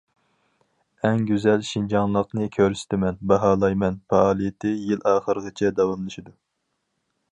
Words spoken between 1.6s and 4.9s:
شىنجاڭلىقنى كۆرسىتىمەن، باھالايمەن›› پائالىيىتى